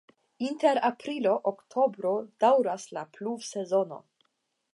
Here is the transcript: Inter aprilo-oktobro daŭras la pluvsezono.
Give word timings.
Inter 0.45 0.79
aprilo-oktobro 0.87 2.15
daŭras 2.45 2.89
la 2.99 3.05
pluvsezono. 3.19 4.03